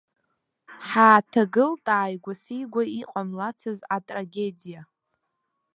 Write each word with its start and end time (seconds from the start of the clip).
Ҳааҭагылт 0.87 1.85
ааигәа 1.97 2.33
сигәа 2.41 2.83
иҟамлацыз 2.99 3.79
атрагедиа. 3.95 4.81